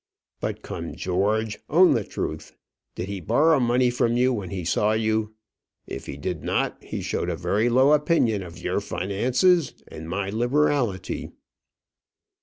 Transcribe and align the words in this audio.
But 0.39 0.63
come, 0.63 0.95
George, 0.95 1.59
own 1.69 1.93
the 1.93 2.03
truth. 2.03 2.55
Did 2.95 3.07
he 3.07 3.19
borrow 3.21 3.59
money 3.59 3.91
from 3.91 4.17
you 4.17 4.33
when 4.33 4.49
he 4.49 4.65
saw 4.65 4.93
you? 4.93 5.35
If 5.85 6.07
he 6.07 6.17
did 6.17 6.43
not, 6.43 6.83
he 6.83 7.03
showed 7.03 7.29
a 7.29 7.35
very 7.35 7.69
low 7.69 7.93
opinion 7.93 8.41
of 8.41 8.57
your 8.57 8.79
finances 8.81 9.75
and 9.89 10.09
my 10.09 10.31
liberality." 10.31 11.29